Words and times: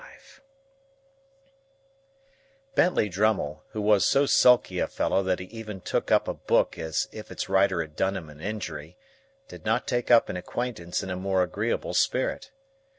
Bentley 2.73 3.07
Drummle, 3.07 3.63
who 3.73 3.79
was 3.83 4.03
so 4.03 4.25
sulky 4.25 4.79
a 4.79 4.87
fellow 4.87 5.21
that 5.21 5.37
he 5.37 5.45
even 5.45 5.79
took 5.79 6.09
up 6.11 6.27
a 6.27 6.33
book 6.33 6.75
as 6.79 7.07
if 7.11 7.29
its 7.29 7.47
writer 7.47 7.81
had 7.81 7.95
done 7.95 8.17
him 8.17 8.27
an 8.27 8.41
injury, 8.41 8.97
did 9.47 9.63
not 9.63 9.85
take 9.87 10.09
up 10.09 10.27
an 10.27 10.37
acquaintance 10.37 11.03
in 11.03 11.11
a 11.11 11.15
more 11.15 11.43
agreeable 11.43 11.93
spirit. 11.93 12.49